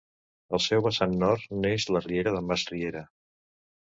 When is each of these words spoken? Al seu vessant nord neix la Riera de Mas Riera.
Al 0.57 0.61
seu 0.67 0.79
vessant 0.85 1.11
nord 1.23 1.43
neix 1.65 1.85
la 1.97 2.03
Riera 2.07 2.33
de 2.37 2.43
Mas 2.47 2.63
Riera. 2.73 3.03